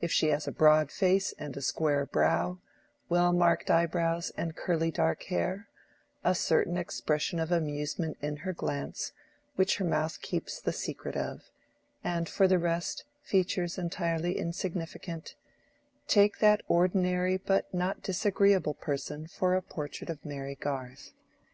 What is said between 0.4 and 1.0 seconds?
a broad